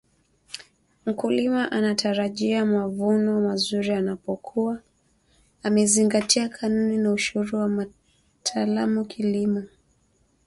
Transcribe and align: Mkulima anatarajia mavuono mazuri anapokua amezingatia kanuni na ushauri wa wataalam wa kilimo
Mkulima 1.05 1.71
anatarajia 1.71 2.65
mavuono 2.65 3.41
mazuri 3.41 3.91
anapokua 3.93 4.79
amezingatia 5.63 6.49
kanuni 6.49 6.97
na 6.97 7.11
ushauri 7.11 7.55
wa 7.55 7.65
wataalam 7.67 8.97
wa 8.97 9.05
kilimo 9.05 9.63